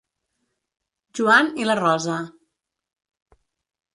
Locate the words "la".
1.69-1.75